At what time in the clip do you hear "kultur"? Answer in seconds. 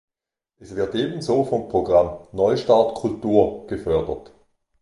2.95-3.67